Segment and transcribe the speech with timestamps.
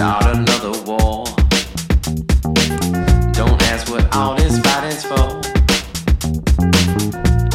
[0.00, 1.26] start another war.
[3.38, 5.28] Don't ask what all this fighting's for.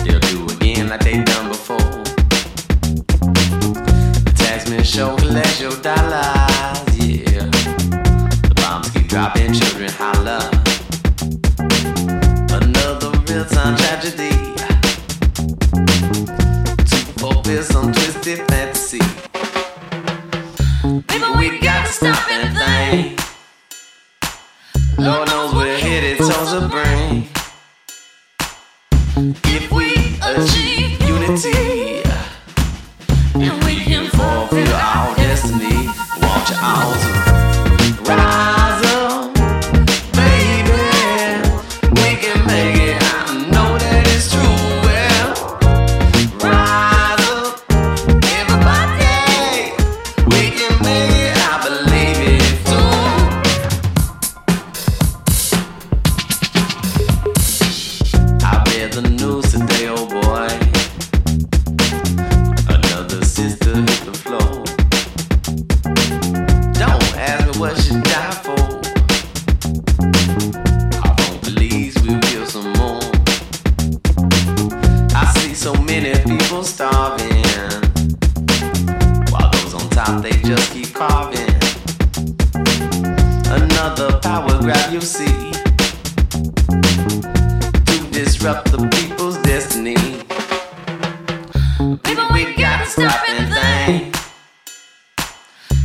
[0.03, 1.89] They'll do again like they done before.
[4.25, 7.49] The taxman show collect your dollars, yeah.
[8.49, 10.45] The bombs keep dropping, children holler.
[12.61, 14.29] Another real time tragedy.
[16.89, 19.01] To fulfill some twisted fantasy.
[25.05, 27.27] Lord knows we're headed towards a brain.
[29.45, 31.94] If we achieve unity,
[80.05, 81.39] While those on top, they just keep carving.
[83.49, 85.51] Another power grab, you see
[87.85, 89.95] to disrupt the people's destiny.
[92.03, 94.13] Baby, we got to stop anything.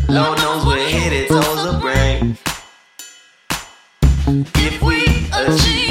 [0.09, 2.37] Lord knows we're headed towards a brain.
[4.57, 5.90] If we achieve